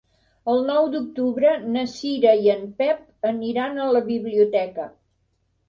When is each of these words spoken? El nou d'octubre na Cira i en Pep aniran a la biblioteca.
El 0.53 0.61
nou 0.69 0.87
d'octubre 0.95 1.51
na 1.75 1.83
Cira 1.93 2.33
i 2.47 2.51
en 2.55 2.65
Pep 2.81 3.29
aniran 3.35 3.79
a 3.79 3.89
la 3.99 4.05
biblioteca. 4.11 4.91